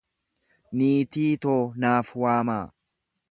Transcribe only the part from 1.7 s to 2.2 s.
naaf